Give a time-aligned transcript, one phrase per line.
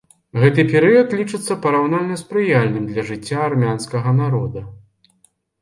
[0.43, 4.69] Гэты перыяд лічыцца параўнальна спрыяльным для жыцця армянскага народа.